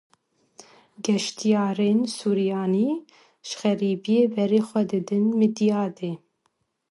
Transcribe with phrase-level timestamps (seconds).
[1.05, 2.89] Geştyarên Suryanî
[3.47, 6.11] ji xeribiyê berê xwe didin Midyadê.